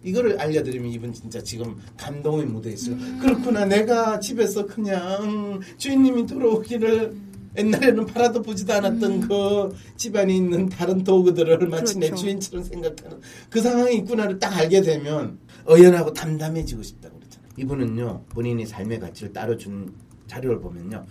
[0.04, 2.95] 이거를 알려드리면 이분 진짜 지금 감동에 묻어 있어요.
[3.21, 7.13] 그렇구나 내가 집에서 그냥 주인님이 돌아오기를
[7.58, 12.23] 옛날에는 팔아도 보지도 않았던 그 집안에 있는 다른 도구들을 마치 내 그렇죠.
[12.23, 17.49] 주인처럼 생각하는 그 상황이 있구나를 딱 알게 되면 어연하고 담담해지고 싶다고 그러잖아요.
[17.58, 19.93] 이분은요 본인이 삶의 가치를 따로 준
[20.28, 21.06] 자료를 보면요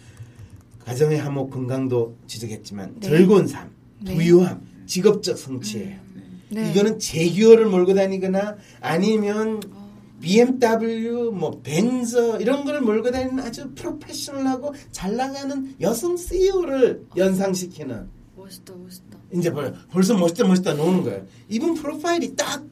[0.85, 3.09] 가정의 화목 건강도 지적했지만 네.
[3.09, 3.69] 즐거운 삶,
[4.01, 4.14] 네.
[4.14, 5.99] 부유함, 직업적 성취예요.
[6.50, 6.70] 네.
[6.70, 9.61] 이거는 제기어를 몰고 다니거나 아니면
[10.20, 18.74] BMW, 뭐 벤저 이런 걸 몰고 다니는 아주 프로페셔널하고 잘 나가는 여성 CEO를 연상시키는 멋있다,
[18.74, 19.18] 멋있다.
[19.34, 21.26] 이제 벌- 벌써 멋있다 멋있다 노는 거예요.
[21.48, 22.64] 이분 프로파일이 딱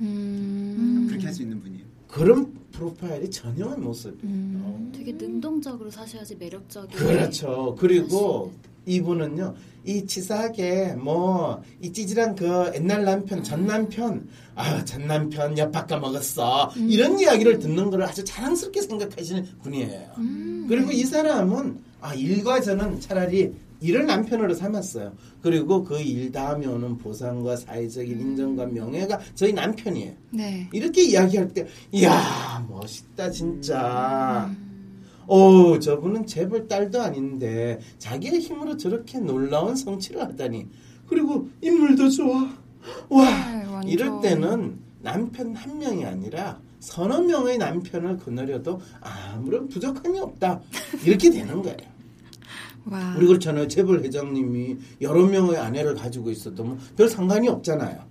[0.00, 1.06] 음.
[1.08, 1.84] 그렇게 할 수 있는 분이에요.
[2.08, 4.18] 그런 프로파일이 전형한 모습.
[4.24, 4.62] 음.
[4.64, 4.92] 어.
[4.96, 6.96] 되게 능동적으로 사셔야지 매력적인.
[6.96, 7.76] 그렇죠.
[7.78, 8.52] 그리고
[8.86, 15.70] 이분은요, 이 치사하게 뭐, 이 찌질한 그 옛날 남편, 전 남편, 아, 전 남편 엿
[15.70, 16.72] 바꿔 먹었어.
[16.76, 20.12] 이런 이야기를 듣는 걸 아주 자랑스럽게 생각하시는 분이에요.
[20.16, 20.64] 음.
[20.66, 25.12] 그리고 이 사람은, 아, 일과 저는 차라리 일을 남편으로 삼았어요.
[25.42, 30.12] 그리고 그 일 다음에 오는 보상과 사회적인 인정과 명예가 저희 남편이에요.
[30.30, 30.68] 네.
[30.72, 34.50] 이렇게 이야기할 때, 이야, 멋있다, 진짜.
[35.26, 40.66] 오, 저분은 재벌 딸도 아닌데, 자기의 힘으로 저렇게 놀라운 성취를 하다니.
[41.06, 42.48] 그리고 인물도 좋아.
[43.08, 43.90] 와, 네.
[43.90, 50.60] 이럴 때는 남편 한 명이 아니라 서너 명의 남편을 거느려도 아무런 부족함이 없다.
[51.04, 51.76] 이렇게 되는 거예요.
[52.86, 53.14] 와.
[53.16, 53.68] 우리 그렇잖아요.
[53.68, 56.30] 재벌 회장님이 여러 명의 아내를 가지고
[56.62, 58.10] 뭐별 상관이 없잖아요.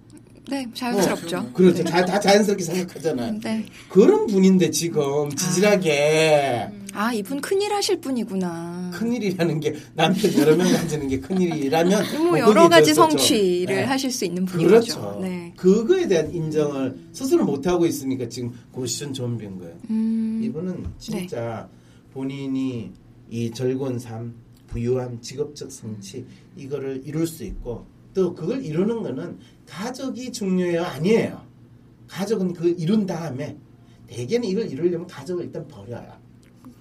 [0.49, 1.37] 네, 자연스럽죠.
[1.37, 1.83] 어, 그렇죠.
[1.83, 3.39] 다, 다 자연스럽게 생각하잖아요.
[3.43, 3.65] 네.
[3.87, 8.89] 그런 분인데 지금 지질하게 아, 이분 큰일 하실 분이구나.
[8.95, 13.83] 큰일이라는 게 남편 여러 명 가지는 게 큰일이라면 뭐 뭐 여러 가지 성취를 네.
[13.83, 15.19] 하실 수 있는 분인 그렇죠.
[15.21, 15.53] 네.
[15.55, 19.75] 그거에 대한 인정을 스스로 못 하고 있으니까 지금 고시션 좀비인 거예요.
[19.91, 20.41] 음.
[20.43, 21.67] 이분은 진짜
[22.13, 22.91] 본인이
[23.29, 24.33] 이 즐거운 삶,
[24.71, 31.41] 부유함, 직업적 성취 이거를 이룰 수 있고 또 그걸 이루는 거는 가족이 중요해요 아니에요.
[32.07, 33.57] 가족은 그 이룬 다음에
[34.07, 36.17] 대개는 이걸 이루려면 가족을 일단 버려요.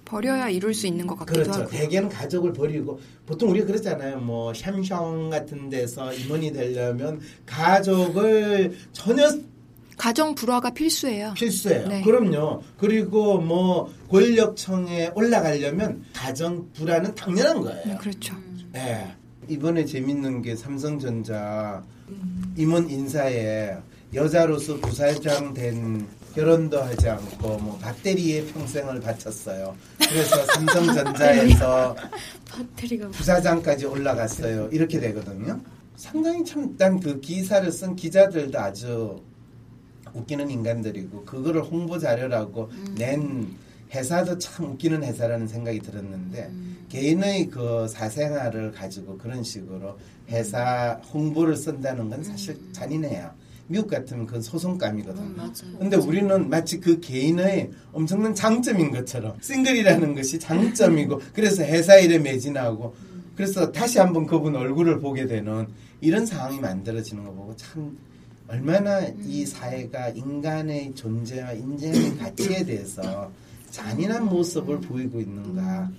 [0.05, 1.61] 버려야 이룰 수 있는 것 같기도 그렇죠.
[1.61, 1.69] 하고.
[1.69, 4.19] 대개는 가족을 버리고 보통 우리가 그러잖아요.
[4.19, 9.29] 뭐 샴숑 같은 데서 임원이 되려면 가족을 전혀
[9.99, 11.33] 가정 불화가 필수예요.
[11.35, 11.87] 필수예요.
[11.89, 12.01] 네.
[12.03, 12.63] 그럼요.
[12.77, 17.83] 그리고 뭐 권력청에 올라가려면 가정 불안은 당연한 거예요.
[17.85, 18.33] 네, 그렇죠.
[18.75, 19.07] 예.
[19.49, 21.83] 이번에 재밌는 게 삼성전자
[22.55, 23.75] 임원 인사에
[24.13, 29.75] 여자로서 부사장 된 결혼도 하지 않고 뭐 배터리에 평생을 바쳤어요.
[29.97, 31.95] 그래서 삼성전자에서
[33.11, 34.69] 부사장까지 올라갔어요.
[34.71, 35.59] 이렇게 되거든요.
[35.97, 39.21] 상당히 참 난 그 기사를 쓴 기자들도 아주
[40.13, 43.55] 웃기는 인간들이고 그거를 홍보 자료라고 낸
[43.93, 46.51] 회사도 참 웃기는 회사라는 생각이 들었는데
[46.89, 49.97] 개인의 그 사생활을 가지고 그런 식으로
[50.29, 53.31] 회사 홍보를 쓴다는 건 사실 잔인해요.
[53.67, 55.43] 미국 같으면 그건 소송감이거든요.
[55.43, 55.53] 음.
[55.77, 62.95] 근데 우리는 마치 그 개인의 엄청난 장점인 것처럼 싱글이라는 것이 장점이고 그래서 회사 일에 매진하고
[63.35, 65.67] 그래서 다시 한번 그분 얼굴을 보게 되는
[66.01, 67.97] 이런 상황이 만들어지는 거 보고 참
[68.49, 73.31] 얼마나 이 사회가 인간의 존재와 인생의 가치에 대해서
[73.69, 75.91] 잔인한 모습을 보이고 있는가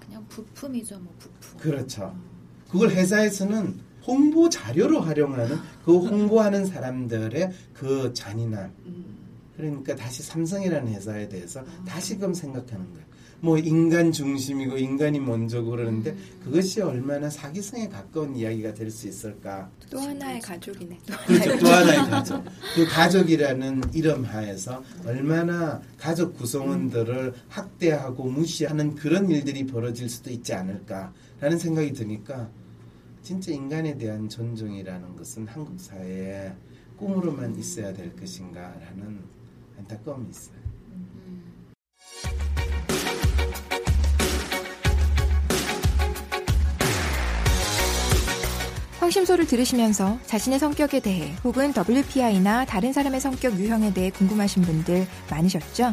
[0.00, 1.60] 그냥 부품이죠, 뭐 부품.
[1.60, 2.16] 그렇죠
[2.70, 8.72] 그걸 회사에서는 홍보 자료로 활용하는 그 홍보하는 사람들의 그 잔인함.
[9.54, 13.07] 그러니까 다시 삼성이라는 회사에 대해서 다시금 생각하는 거예요.
[13.40, 19.70] 뭐 인간 중심이고 인간이 먼저고 그러는데 그것이 얼마나 사기성에 가까운 이야기가 될 수 있을까?
[19.90, 20.98] 또 하나의 가족이네.
[21.06, 21.58] 또 그렇죠.
[21.58, 22.44] 또 하나의 가족.
[22.74, 31.58] 그 가족이라는 이름 하에서 얼마나 가족 구성원들을 학대하고 무시하는 그런 일들이 벌어질 수도 있지 않을까라는
[31.58, 32.48] 생각이 드니까
[33.22, 36.52] 진짜 인간에 대한 존중이라는 것은 한국 사회에
[36.96, 39.20] 꿈으로만 있어야 될 것인가라는
[39.78, 40.57] 안타까움이 있어요.
[49.08, 55.92] 황심소를 들으시면서 자신의 성격에 대해 혹은 WPI나 다른 사람의 성격 유형에 대해 궁금하신 분들 많으셨죠?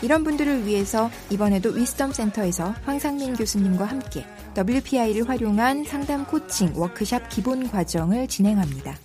[0.00, 4.24] 이런 분들을 위해서 이번에도 위스덤 센터에서 황상민 교수님과 함께
[4.56, 8.96] WPI를 활용한 상담 코칭 워크샵 기본 과정을 진행합니다.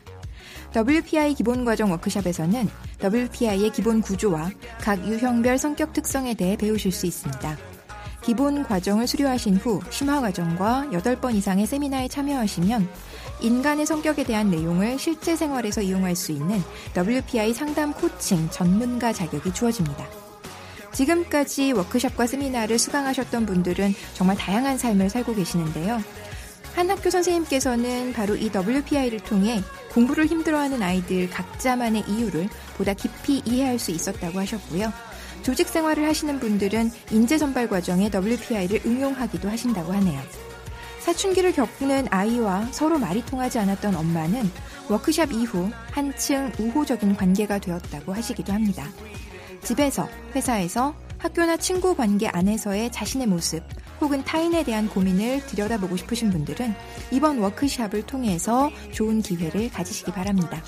[0.73, 2.69] WPI 기본 과정 워크샵에서는
[3.03, 7.57] WPI의 기본 구조와 각 유형별 성격 특성에 대해 배우실 수 있습니다.
[8.21, 12.87] 기본 과정을 수료하신 후 심화 과정과 8번 이상의 세미나에 참여하시면
[13.41, 16.61] 인간의 성격에 대한 내용을 실제 생활에서 이용할 수 있는
[16.97, 20.07] WPI 상담 코칭 전문가 자격이 주어집니다.
[20.91, 26.01] 지금까지 워크샵과 세미나를 수강하셨던 분들은 정말 다양한 삶을 살고 계시는데요.
[26.75, 32.47] 한 학교 선생님께서는 바로 이 WPI를 통해 공부를 힘들어하는 아이들 각자만의 이유를
[32.77, 34.91] 보다 깊이 이해할 수 있었다고 하셨고요.
[35.41, 40.48] 조직 생활을 하시는 분들은 인재 선발 과정에 WPI를 응용하기도 하신다고 하네요.
[41.09, 44.47] 사춘기를 겪는 아이와 서로 말이 통하지 않았던 엄마는
[44.89, 48.87] 워크샵 이후 한층 우호적인 관계가 되었다고 하시기도 합니다.
[49.63, 53.63] 집에서, 회사에서, 학교나 친구 관계 안에서의 자신의 모습
[53.99, 56.75] 혹은 타인에 대한 고민을 들여다보고 싶으신 분들은
[57.09, 60.61] 이번 워크샵을 통해서 좋은 기회를 가지시기 바랍니다.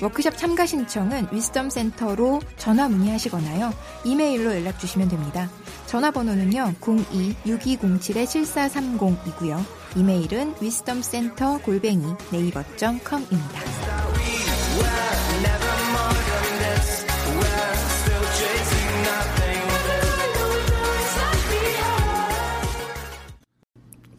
[0.00, 3.72] 워크샵 참가 신청은 위스덤 센터로 전화 문의하시거나요.
[4.04, 5.50] 이메일로 연락 주시면 됩니다.
[5.86, 6.74] 전화번호는요.
[6.80, 9.64] 02-6207-7430이고요.
[9.96, 13.85] 이메일은 wisdomcenter 골뱅이 네이버.com입니다.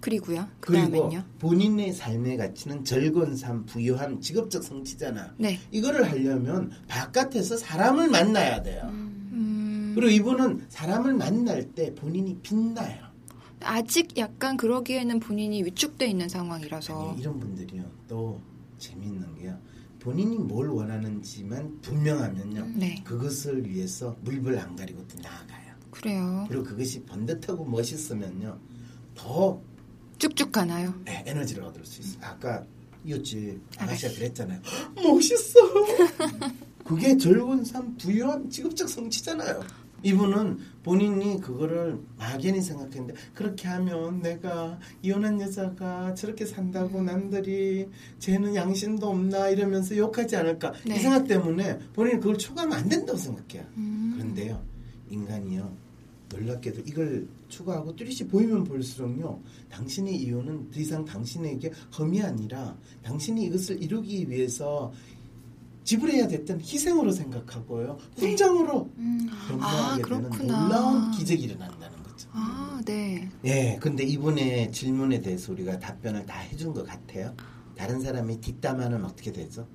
[0.07, 0.47] 그리고요.
[0.61, 1.11] 그 그리고.
[1.39, 5.33] 본인의 삶의 가치는 절건삼, 부유함, 직업적 성취잖아.
[5.37, 5.59] 네.
[5.69, 8.83] 이거를 하려면 바깥에서 사람을 만나야 돼요.
[8.85, 13.05] 음, 그리고 이분은 사람을 만날 때 본인이 빛나요.
[13.59, 17.83] 아직 약간 그러기에는 본인이 위축돼 있는 상황이라서 아니, 이런 분들이요.
[18.07, 18.39] 또
[18.77, 19.57] 재밌는 게요.
[19.99, 22.65] 본인이 뭘 원하는지만 분명하면요.
[22.75, 23.03] 네.
[23.03, 25.73] 그것을 위해서 물불 안 가리고 또 나아가요.
[25.91, 26.45] 그래요.
[26.47, 28.57] 그리고 그것이 번듯하고 멋있으면요.
[29.15, 29.59] 더
[30.17, 30.93] 쭉쭉 가나요?
[31.05, 32.23] 네, 에너지를 얻을 수 있어요.
[32.23, 32.63] 아까
[33.05, 34.19] 이웃집 아가씨가 아가씨.
[34.19, 34.61] 그랬잖아요.
[35.03, 35.59] 멋있어.
[36.83, 39.61] 그게 젊은 삶 부유한 직업적 성취잖아요.
[40.03, 49.09] 이분은 본인이 그거를 막연히 생각했는데 그렇게 하면 내가 이혼한 여자가 저렇게 산다고 남들이 쟤는 양심도
[49.09, 50.95] 없나 이러면서 욕하지 않을까 네.
[50.95, 53.67] 이 생각 때문에 본인이 그걸 추구하면 안 된다고 생각해요.
[53.77, 54.13] 음.
[54.17, 54.63] 그런데요
[55.09, 55.86] 인간이요
[56.29, 63.81] 놀랍게도 이걸 추구하고 뚜렷이 보이면 볼수록요 당신의 이유는 더 이상 당신에게 험이 아니라 당신이 이것을
[63.81, 64.91] 이루기 위해서
[65.83, 69.29] 지불해야 됐던 희생으로 생각하고요 훈장으로 음.
[69.47, 70.47] 변경하게 아, 되는.
[70.47, 72.29] 놀라운 기적이 일어난다는 거죠.
[72.33, 73.29] 아, 네.
[73.45, 77.33] 예, 근데 이분의 질문에 대해서 우리가 답변을 다 해준 것 같아요.
[77.75, 79.67] 다른 사람이 뒷담화는 어떻게 되죠?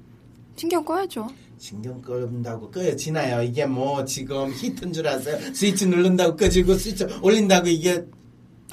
[0.57, 1.29] 신경 꺼야죠.
[1.59, 3.43] 신경 끈다고 꺼여지나요?
[3.43, 5.39] 이게 뭐 지금 히트인 줄 아세요?
[5.55, 8.05] 스위치 누른다고 꺼지고 스위치 올린다고 이게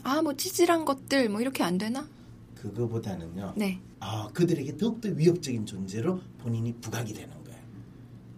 [0.04, 2.08] 아, 뭐 찌질한 것들 뭐 이렇게 안 되나?
[2.56, 3.54] 그거보다는요.
[3.56, 3.80] 네.
[4.00, 7.60] 아 그들에게 더욱더 위협적인 존재로 본인이 부각이 되는 거예요.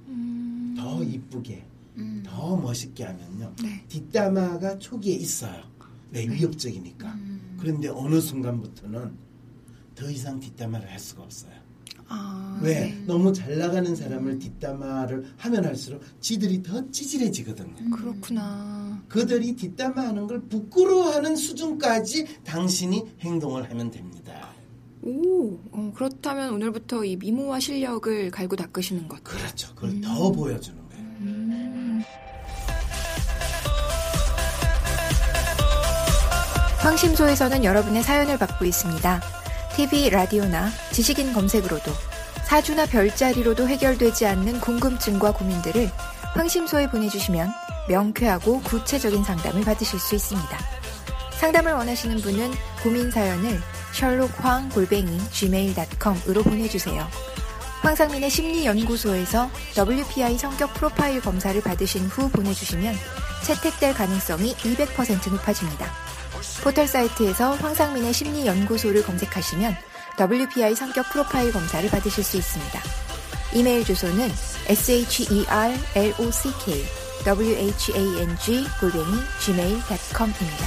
[0.09, 0.75] 음.
[0.77, 1.63] 더 이쁘게,
[1.97, 2.23] 음.
[2.25, 3.53] 더 멋있게 하면요.
[3.63, 3.83] 네.
[3.87, 5.63] 뒷담화가 초기에 있어요.
[6.11, 7.13] 왜 위협적이니까.
[7.13, 7.57] 음.
[7.59, 9.11] 그런데 어느 순간부터는
[9.95, 11.53] 더 이상 뒷담화를 할 수가 없어요.
[12.13, 12.73] 아, 왜?
[12.81, 13.03] 네.
[13.07, 17.89] 너무 잘 나가는 사람을 뒷담화를 하면 할수록 지들이 더 찌질해지거든요.
[17.95, 19.01] 그렇구나.
[19.07, 24.49] 그들이 뒷담화하는 걸 부끄러워하는 수준까지 당신이 행동을 하면 됩니다.
[25.03, 29.23] 오, 어, 그렇다면 오늘부터 이 미모와 실력을 갈고 닦으시는 것.
[29.23, 29.73] 그렇죠.
[29.73, 31.03] 그걸 더 보여주는 거예요.
[31.21, 32.03] 음.
[36.79, 39.40] 황심소에서는 여러분의 사연을 받고 있습니다.
[39.81, 41.91] TV, 라디오나 지식인 검색으로도
[42.45, 45.89] 사주나 별자리로도 해결되지 않는 궁금증과 고민들을
[46.35, 47.51] 황심소에 보내주시면
[47.89, 50.59] 명쾌하고 구체적인 상담을 받으실 수 있습니다.
[51.39, 52.51] 상담을 원하시는 분은
[52.83, 53.59] 고민 사연을
[53.95, 57.07] sherlockhwang gmail.com으로 보내주세요.
[57.81, 62.93] 황상민의 심리연구소에서 WPI 성격 프로파일 검사를 받으신 후 보내주시면
[63.43, 66.10] 채택될 가능성이 200% 높아집니다.
[66.63, 69.75] 포털 사이트에서 황상민의 심리연구소를 검색하시면
[70.19, 72.79] WPI 성격 프로파일 검사를 받으실 수 있습니다.
[73.53, 74.29] 이메일 주소는
[74.69, 75.29] sherlock
[77.25, 79.05] whang 골뱅이
[79.45, 80.65] gmail.com입니다.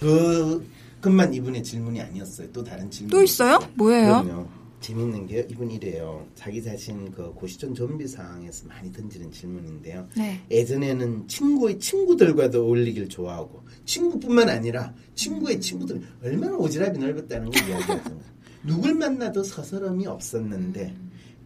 [0.00, 0.68] 그
[1.00, 2.48] 것만 이분의 질문이 아니었어요.
[2.52, 3.10] 또 다른 질문.
[3.10, 3.58] 또 있어요?
[3.74, 4.22] 뭐예요?
[4.22, 4.61] 그럼요.
[4.82, 5.44] 재밌는 게요.
[5.48, 6.26] 이분 이래요.
[6.34, 10.08] 자기 자신 그 고시촌 좀비 상황에서 많이 던지는 질문인데요.
[10.16, 10.40] 네.
[10.50, 18.20] 예전에는 친구의 친구들과도 어울리길 좋아하고 친구뿐만 아니라 친구의 친구들 얼마나 오지랖이 넓었다는 걸 이야기하죠.
[18.64, 20.94] 누굴 만나도 서스럼이 없었는데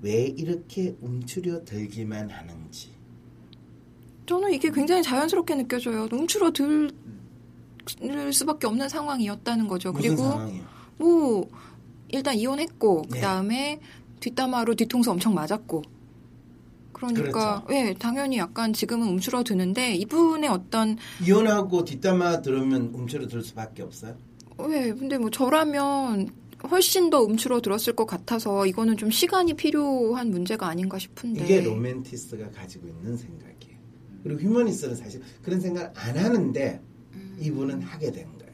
[0.03, 2.91] 왜 이렇게 움츠려 들기만 하는지.
[4.27, 6.09] 저는 이게 굉장히 자연스럽게 느껴져요.
[6.11, 6.91] 움츠러 들
[8.33, 9.93] 수밖에 없는 상황이었다는 거죠.
[9.93, 10.65] 그리고 상황이에요?
[10.99, 11.49] 뭐
[12.17, 13.17] 일단 이혼했고 네.
[13.17, 13.81] 그다음에
[14.21, 15.83] 뒷담화로 뒤통수 엄청 맞았고
[16.93, 17.89] 그러니까 그렇죠.
[17.89, 24.17] 예 당연히 약간 지금은 움츠러드는데 이분의 어떤 이혼하고 뒷담화 들으면 움츠려 들 수밖에 없어요.
[24.59, 26.31] 왜 근데 뭐 저라면
[26.71, 32.89] 훨씬 더 움츠러들었을 것 같아서 이거는 좀 시간이 필요한 문제가 아닌가 싶은데 이게 로맨티스트가 가지고
[32.89, 33.77] 있는 생각이에요.
[34.23, 36.81] 그리고 휴머니스트는 사실 그런 생각을 안 하는데
[37.39, 38.46] 이분은 하게 된 거예요.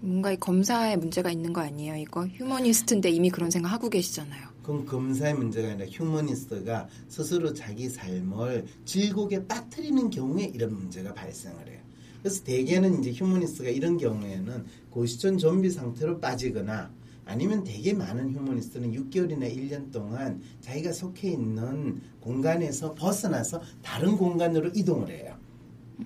[0.00, 4.84] 뭔가 이 검사에 문제가 있는 거 아니에요 이거 휴머니스트인데 이미 그런 생각 하고 계시잖아요 그건
[4.84, 11.80] 검사의 문제가 아니라 휴머니스트가 스스로 자기 삶을 질곡에 빠뜨리는 경우에 이런 문제가 발생을 해요.
[12.22, 16.90] 그래서 대개는 이제 휴머니스트가 이런 경우에는 고시촌 좀비 상태로 빠지거나
[17.24, 25.10] 아니면 되게 많은 휴머니스트는 6개월이나 1년 동안 자기가 속해 있는 공간에서 벗어나서 다른 공간으로 이동을
[25.10, 25.36] 해요.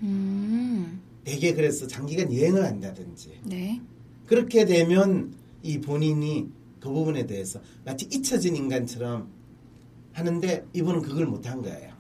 [0.03, 3.81] 음, 대개 그래서 장기간 여행을 한다든지 네.
[4.27, 6.49] 그렇게 되면 이 본인이
[6.81, 9.29] 그 부분에 대해서 마치 잊혀진 인간처럼
[10.13, 11.93] 하는데 이분은 그걸 못한 거예요.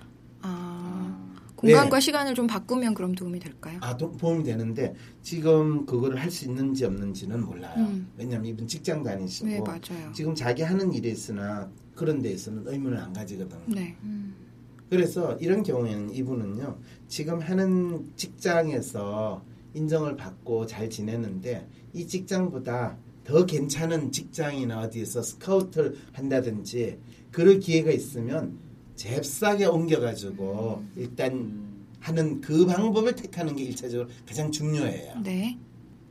[0.42, 2.00] 아, 공간과 네.
[2.00, 3.78] 시간을 좀 바꾸면 그럼 도움이 될까요?
[3.80, 7.86] 아, 도, 도움이 되는데 지금 그거를 할 수 있는지 없는지는 몰라요.
[7.86, 8.10] 음.
[8.18, 10.12] 왜냐하면 이분 직장 다니시고 네, 맞아요.
[10.14, 13.62] 지금 자기 하는 일에 있으나 그런 데 있어서는 의문을 안 가지거든요.
[13.68, 13.96] 네.
[14.94, 16.78] 그래서 이런 경우에는 이분은요,
[17.08, 27.00] 지금 하는 직장에서 인정을 받고 잘 지내는데 이 직장보다 더 괜찮은 직장이나 어디에서 스카우트를 한다든지
[27.32, 28.56] 그럴 기회가 있으면
[28.94, 35.18] 잽싸게 옮겨가지고 일단 하는 그 방법을 택하는 게 일차적으로 가장 중요해요.
[35.24, 35.58] 네.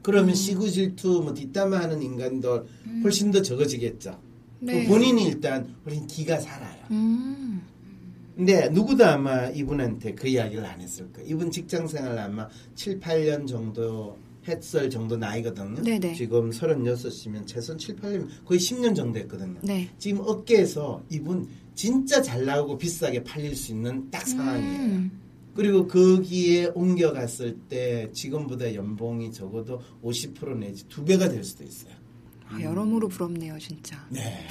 [0.01, 2.67] 그러면 시구 질투, 뭐 뒷담화하는 인간도
[3.01, 4.19] 훨씬 더 적어지겠죠.
[4.59, 4.85] 네.
[4.89, 6.83] 본인이 일단 훨씬 기가 살아요.
[6.91, 7.61] 음.
[8.35, 11.29] 근데 누구도 아마 이분한테 그 이야기를 안 했을 거예요.
[11.29, 14.17] 이분 직장 생활 아마 7, 8년 정도
[14.47, 15.81] 했을 정도 나이거든요.
[15.81, 16.13] 네네.
[16.15, 19.59] 지금 36이면 최소한 7, 8년 거의 10년 정도 했거든요.
[19.61, 19.89] 네.
[19.97, 24.79] 지금 업계에서 이분 진짜 잘 나오고 비싸게 팔릴 수 있는 딱 상황이에요.
[24.81, 25.11] 음.
[25.55, 31.93] 그리고 거기에 옮겨갔을 때 지금보다 연봉이 적어도 50% 내지 두 배가 될 수도 있어요.
[32.55, 33.97] 아, 여러모로 부럽네요, 진짜.
[34.09, 34.47] 네.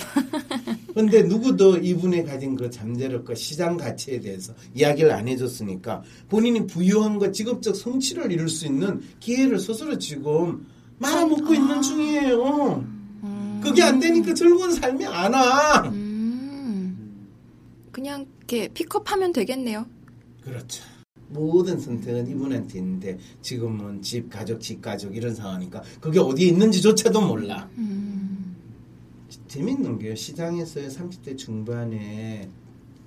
[0.95, 7.33] 근데 누구도 이분이 가진 그 잠재력과 시장 가치에 대해서 이야기를 안 해줬으니까 본인이 부유한 것
[7.33, 10.67] 직업적 성취를 이룰 수 있는 기회를 스스로 지금
[10.99, 13.03] 말아먹고 있는 중이에요.
[13.63, 15.89] 그게 안 되니까 즐거운 삶이 안 와.
[15.89, 17.29] 음.
[17.93, 19.87] 그냥 이렇게 픽업하면 되겠네요.
[20.43, 20.83] 그렇죠.
[21.29, 27.69] 모든 선택은 이분한테 있는데 지금은 집 가족, 집 가족 이런 상황이니까 그게 어디에 있는지조차도 몰라.
[27.79, 27.92] 음.
[29.57, 30.15] 재밌는 게요.
[30.15, 32.49] 시장에서의 30대 중반에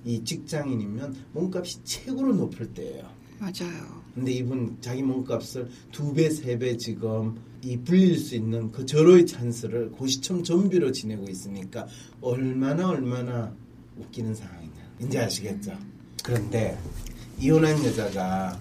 [0.04, 3.02] 이 직장인이면 몸값이 최고로 높을 때예요.
[3.40, 4.00] 맞아요.
[4.14, 9.26] 근데 이분 자기 몸값을 두 배, 세 배 지금 이 불릴 수 있는 그 절호의
[9.26, 11.88] 찬스를 고시청 좀비로 지내고 있으니까
[12.20, 13.52] 얼마나 얼마나
[13.98, 14.90] 웃기는 상황이냐.
[15.00, 15.76] 이제 아시겠죠?
[16.22, 16.78] 그런데
[17.40, 18.56] 이혼한 여자가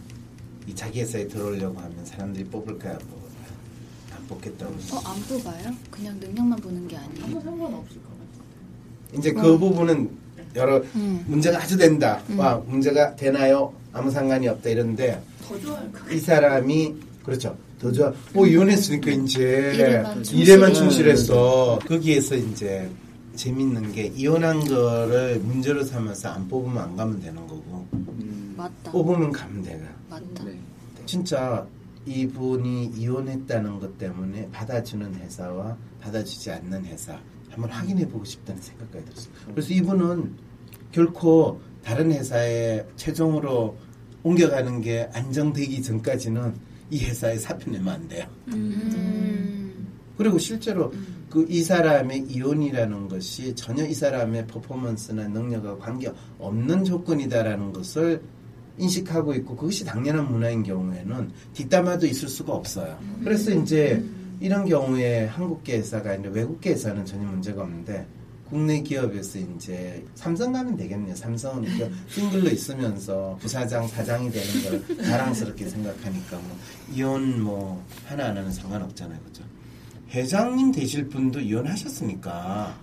[0.65, 2.97] 이 자기 회사에 들어오려고 하면 사람들이 뽑을까요?
[2.97, 3.24] 뽑
[4.27, 4.73] 뽑겠다고.
[4.91, 5.71] 어, 안 뽑아요?
[5.91, 7.83] 그냥 능력만 보는 게 아니에요.
[9.17, 10.09] 이제 그 부분은
[10.55, 11.23] 여러 음.
[11.27, 12.21] 문제가 아주 된다.
[12.37, 13.73] 와 문제가 되나요?
[13.93, 15.21] 아무 상관이 없다 이런데
[16.11, 17.57] 이 사람이 그렇죠.
[17.79, 18.11] 더 좋아.
[18.33, 20.25] 뭐 이혼했으니까 이제 일에만.
[20.25, 21.79] 일에만 충실했어.
[21.85, 22.89] 거기에서 이제
[23.35, 27.85] 재밌는 게 이혼한 거를 문제로 삼아서 안 뽑으면 안 가면 되는 거고
[28.55, 28.91] 맞다.
[28.91, 29.85] 뽑으면 가면 돼가.
[30.09, 30.43] 맞다.
[30.45, 30.57] 네.
[31.05, 31.65] 진짜
[32.05, 39.33] 이분이 이혼했다는 것 때문에 받아주는 회사와 받아주지 않는 회사 한번 확인해 보고 싶다는 생각까지 들었어요.
[39.47, 40.33] 그래서 이분은
[40.91, 43.77] 결코 다른 회사에 최종으로
[44.23, 46.55] 옮겨가는 게 안정되기 전까지는
[46.91, 48.27] 이 회사에 사표 내면 안 돼요.
[48.49, 49.87] 음.
[50.17, 50.91] 그리고 실제로
[51.29, 58.21] 그이 사람의 이혼이라는 것이 전혀 이 사람의 퍼포먼스나 능력과 관계 없는 조건이다라는 것을
[58.77, 62.97] 인식하고 있고 그것이 당연한 문화인 경우에는 뒷담화도 있을 수가 없어요.
[63.23, 64.03] 그래서 이제
[64.39, 68.05] 이런 경우에 한국계 회사가 아니라 외국계 회사는 전혀 문제가 없는데
[68.49, 71.15] 국내 기업에서 이제 삼성 가면 되겠네요.
[71.15, 76.57] 삼성은 이제 싱글로 있으면서 부사장, 사장이 되는 걸 자랑스럽게 생각하니까 뭐
[76.93, 79.19] 이혼 뭐 하나 안 하는 상관없잖아요.
[79.21, 79.43] 그죠?
[80.11, 82.77] 회장님 되실 분도 이혼하셨으니까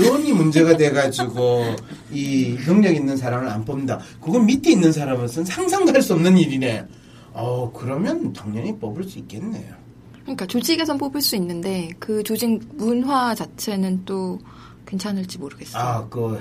[0.00, 1.64] 이혼이 문제가 돼가지고
[2.12, 4.00] 이 능력 있는 사람을 안 뽑는다.
[4.20, 6.86] 그건 밑에 있는 사람으로서는 상상도 할 수 없는 일이네.
[7.32, 9.74] 어 그러면 당연히 뽑을 수 있겠네요.
[10.22, 14.38] 그러니까 조직에선 뽑을 수 있는데 그 조직 문화 자체는 또
[14.86, 15.82] 괜찮을지 모르겠어요.
[15.82, 16.38] 아, 그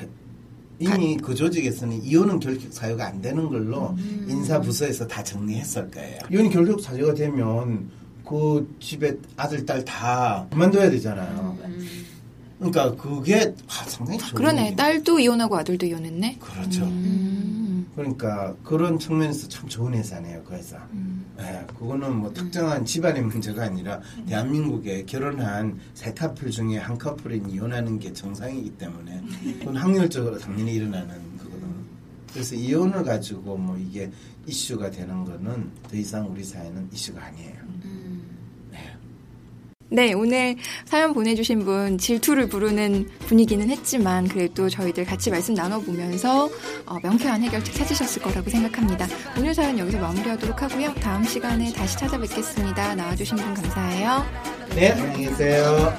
[0.79, 3.95] 이미 그 조직에서는 이혼은 결격 사유가 안 되는 걸로
[4.27, 6.19] 인사 부서에서 다 정리했을 거예요.
[6.31, 7.89] 이혼이 결격 사유가 되면
[8.25, 11.57] 그 집에 아들 딸 다 그만둬야 되잖아요.
[12.59, 14.61] 그러니까 그게 아, 상당히 좋은 그러네.
[14.61, 14.75] 일이네.
[14.75, 16.37] 딸도 이혼하고 아들도 이혼했네.
[16.39, 16.83] 그렇죠.
[16.83, 17.87] 음.
[17.95, 20.77] 그러니까 그런 측면에서 참 좋은 회사네요, 그 회사.
[21.39, 27.97] 예, 그거는 뭐 특정한 집안의 문제가 아니라 대한민국에 결혼한 세 커플 중에 한 커플이 이혼하는
[27.99, 29.21] 게 정상이기 때문에
[29.59, 31.07] 그건 확률적으로 당연히 일어나는
[31.37, 31.73] 거거든요.
[32.31, 34.11] 그래서 이혼을 가지고 뭐 이게
[34.45, 37.68] 이슈가 되는 거는 더 이상 우리 사회는 이슈가 아니에요.
[39.91, 40.09] 네.
[40.09, 46.49] 네, 오늘 사연 보내주신 분 질투를 부르는 분위기는 했지만 그래도 저희들 같이 말씀 나눠보면서
[46.85, 49.07] 어, 명쾌한 해결책 찾으셨을 거라고 생각합니다.
[49.37, 50.93] 오늘 사연 여기서 마무리하도록 하고요.
[50.95, 52.95] 다음 시간에 다시 찾아뵙겠습니다.
[52.95, 54.25] 나와주신 분 감사해요.
[54.75, 55.93] 네, 안녕히 계세요.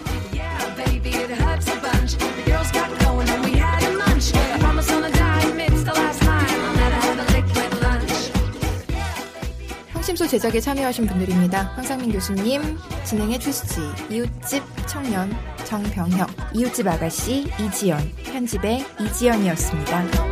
[10.11, 11.73] 황심소 제작에 참여하신 분들입니다.
[11.77, 13.81] 황상민 교수님, 진행해 주시지,
[14.11, 15.33] 이웃집 청년,
[15.65, 20.30] 정병혁, 이웃집 아가씨, 이지연, 편집의 이지연이었습니다.